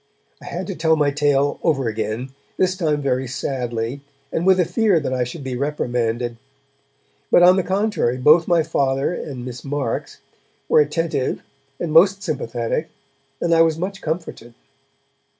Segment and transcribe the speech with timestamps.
[0.41, 4.01] I had to tell my tale over again, this time very sadly,
[4.33, 6.37] and with a fear that I should be reprimanded.
[7.29, 10.17] But on the contrary, both my Father and Miss Marks
[10.67, 11.43] were attentive
[11.79, 12.89] and most sympathetic,
[13.39, 14.55] and I was much comforted.